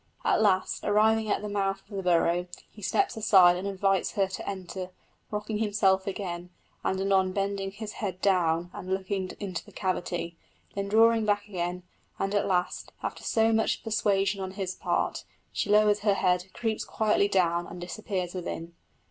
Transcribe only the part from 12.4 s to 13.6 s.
last, after so